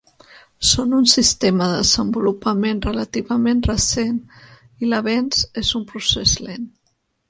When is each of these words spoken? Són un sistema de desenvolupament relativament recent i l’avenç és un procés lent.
Són 0.69 0.95
un 0.99 1.05
sistema 1.11 1.67
de 1.73 1.75
desenvolupament 1.83 2.81
relativament 2.87 3.63
recent 3.71 4.19
i 4.85 4.93
l’avenç 4.93 5.49
és 5.67 5.75
un 5.83 5.89
procés 5.95 6.39
lent. 6.49 6.71